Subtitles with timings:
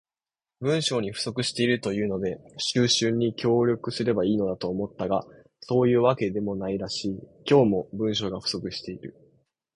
[0.61, 5.27] 文章が不足しているというので収集に協力すれば良いのだと思ったが、
[5.59, 7.19] そういうわけでもないらしい。
[7.47, 9.15] 今日も、文章が不足している。